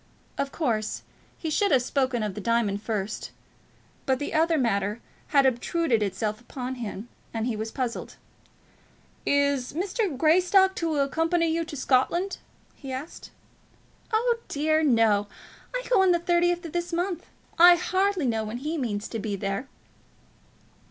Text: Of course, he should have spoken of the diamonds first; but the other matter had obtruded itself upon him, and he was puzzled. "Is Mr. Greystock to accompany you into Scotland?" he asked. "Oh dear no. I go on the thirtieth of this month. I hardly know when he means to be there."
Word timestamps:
Of 0.35 0.51
course, 0.51 1.03
he 1.37 1.51
should 1.51 1.71
have 1.71 1.83
spoken 1.83 2.23
of 2.23 2.33
the 2.33 2.41
diamonds 2.41 2.81
first; 2.81 3.29
but 4.07 4.17
the 4.17 4.33
other 4.33 4.57
matter 4.57 4.99
had 5.27 5.45
obtruded 5.45 6.01
itself 6.01 6.41
upon 6.41 6.73
him, 6.81 7.07
and 7.35 7.45
he 7.45 7.55
was 7.55 7.69
puzzled. 7.69 8.15
"Is 9.27 9.73
Mr. 9.73 10.17
Greystock 10.17 10.73
to 10.77 10.95
accompany 10.97 11.53
you 11.53 11.59
into 11.61 11.75
Scotland?" 11.75 12.39
he 12.73 12.91
asked. 12.91 13.29
"Oh 14.11 14.39
dear 14.47 14.81
no. 14.81 15.27
I 15.71 15.83
go 15.87 16.01
on 16.01 16.11
the 16.13 16.17
thirtieth 16.17 16.65
of 16.65 16.71
this 16.73 16.91
month. 16.91 17.27
I 17.59 17.75
hardly 17.75 18.25
know 18.25 18.43
when 18.43 18.57
he 18.57 18.79
means 18.79 19.07
to 19.09 19.19
be 19.19 19.35
there." 19.35 19.67